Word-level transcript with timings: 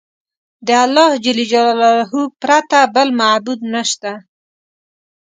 د 0.67 0.69
الله 0.83 1.09
پرته 2.41 2.77
بل 2.95 3.07
معبود 3.19 3.59
نشته. 3.73 4.11